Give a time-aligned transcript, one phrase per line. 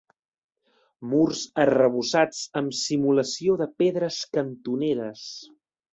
[1.09, 5.29] Murs arrebossats amb simulació de pedres cantoneres.